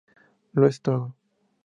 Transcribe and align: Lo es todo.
Lo 0.53 0.65
es 0.65 0.81
todo. 0.81 1.13